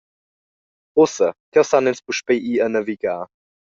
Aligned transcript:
Ussa, 1.03 1.29
cheu 1.51 1.65
san 1.69 1.89
ins 1.91 2.03
puspei 2.05 2.39
ir 2.51 2.57
a 2.65 2.67
navigar. 2.75 3.23